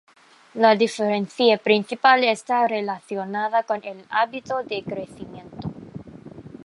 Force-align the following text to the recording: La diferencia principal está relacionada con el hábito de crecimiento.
La 0.55 0.73
diferencia 0.75 1.59
principal 1.59 2.23
está 2.23 2.65
relacionada 2.67 3.61
con 3.61 3.85
el 3.85 4.03
hábito 4.09 4.63
de 4.63 4.81
crecimiento. 4.81 5.69